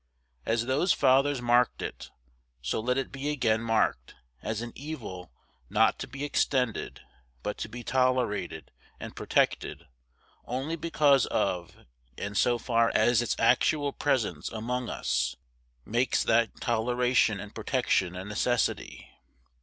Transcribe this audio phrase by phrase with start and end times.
[0.47, 2.09] As those fathers marked it,
[2.59, 5.31] so let it be again marked, as an evil
[5.69, 7.01] not to be extended,
[7.43, 9.83] but to be tolerated and protected
[10.45, 11.85] only because of
[12.17, 15.35] and so far as its actual presence among us
[15.85, 19.07] makes that toleration and protection a necessity.